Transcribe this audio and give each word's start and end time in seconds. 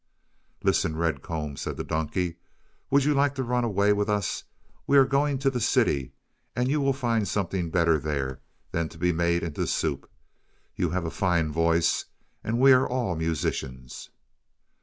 "Listen, 0.63 0.95
Red 0.95 1.21
Comb," 1.21 1.55
said 1.57 1.77
the 1.77 1.83
donkey. 1.83 2.37
"Would 2.89 3.03
you 3.03 3.13
like 3.13 3.35
to 3.35 3.43
run 3.43 3.63
away 3.63 3.93
with 3.93 4.09
us? 4.09 4.43
We 4.87 4.97
are 4.97 5.05
going 5.05 5.37
to 5.37 5.51
the 5.51 5.59
city, 5.61 6.13
and 6.55 6.69
you 6.71 6.81
will 6.81 6.91
find 6.91 7.27
something 7.27 7.69
better 7.69 7.99
there 7.99 8.39
than 8.71 8.89
to 8.89 8.97
be 8.97 9.11
made 9.13 9.43
into 9.43 9.67
soup. 9.67 10.09
You 10.75 10.89
have 10.89 11.05
a 11.05 11.11
fine 11.11 11.51
voice, 11.51 12.05
and 12.43 12.59
we 12.59 12.71
are 12.73 12.89
all 12.89 13.15
musicians." 13.15 14.09